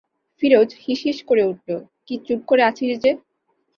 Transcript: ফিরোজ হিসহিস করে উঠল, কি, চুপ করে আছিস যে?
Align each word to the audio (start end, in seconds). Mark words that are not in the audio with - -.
ফিরোজ 0.41 0.69
হিসহিস 0.85 1.17
করে 1.29 1.43
উঠল, 1.45 1.69
কি, 2.05 2.15
চুপ 2.25 2.41
করে 2.45 2.61
আছিস 2.63 2.91
যে? 3.03 3.11